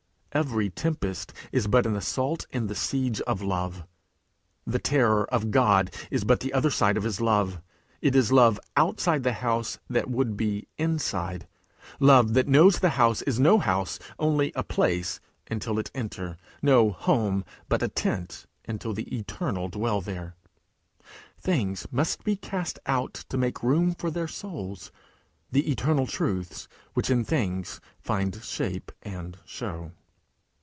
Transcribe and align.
Every 0.33 0.69
tempest 0.69 1.33
is 1.51 1.67
but 1.67 1.85
an 1.85 1.93
assault 1.97 2.47
in 2.51 2.67
the 2.67 2.73
siege 2.73 3.19
of 3.27 3.41
love. 3.41 3.83
The 4.65 4.79
terror 4.79 5.25
of 5.25 5.51
God 5.51 5.93
is 6.09 6.23
but 6.23 6.39
the 6.39 6.53
other 6.53 6.69
side 6.69 6.95
of 6.95 7.03
his 7.03 7.19
love; 7.19 7.59
it 7.99 8.15
is 8.15 8.31
love 8.31 8.57
outside 8.77 9.23
the 9.23 9.33
house, 9.33 9.77
that 9.89 10.09
would 10.09 10.37
be 10.37 10.69
inside 10.77 11.49
love 11.99 12.33
that 12.33 12.47
knows 12.47 12.79
the 12.79 12.91
house 12.91 13.21
is 13.23 13.41
no 13.41 13.57
house, 13.57 13.99
only 14.19 14.53
a 14.55 14.63
place, 14.63 15.19
until 15.49 15.77
it 15.77 15.91
enter 15.93 16.37
no 16.61 16.91
home, 16.91 17.43
but 17.67 17.83
a 17.83 17.89
tent, 17.89 18.45
until 18.65 18.93
the 18.93 19.13
Eternal 19.13 19.67
dwell 19.67 19.99
there. 19.99 20.37
Things 21.37 21.87
must 21.91 22.23
be 22.23 22.37
cast 22.37 22.79
out 22.85 23.15
to 23.27 23.35
make 23.37 23.61
room 23.61 23.93
for 23.93 24.09
their 24.09 24.29
souls 24.29 24.93
the 25.51 25.69
eternal 25.69 26.07
truths 26.07 26.69
which 26.93 27.09
in 27.09 27.25
things 27.25 27.81
find 28.01 28.41
shape 28.41 28.93
and 29.03 29.37
show. 29.43 29.91